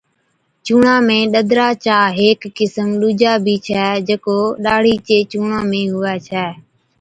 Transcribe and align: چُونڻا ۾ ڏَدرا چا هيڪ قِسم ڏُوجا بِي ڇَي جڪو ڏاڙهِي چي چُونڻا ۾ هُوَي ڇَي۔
چُونڻا 0.65 0.95
۾ 1.07 1.17
ڏَدرا 1.33 1.67
چا 1.85 1.97
هيڪ 2.19 2.39
قِسم 2.57 2.89
ڏُوجا 2.99 3.33
بِي 3.43 3.55
ڇَي 3.67 3.87
جڪو 4.07 4.39
ڏاڙهِي 4.63 4.95
چي 5.07 5.17
چُونڻا 5.31 5.59
۾ 5.71 5.81
هُوَي 5.93 6.15
ڇَي۔ 6.27 6.45